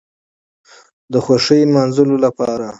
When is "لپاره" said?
2.25-2.67